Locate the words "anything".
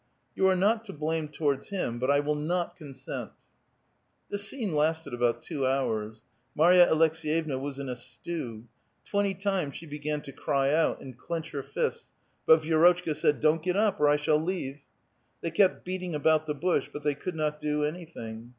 17.83-18.49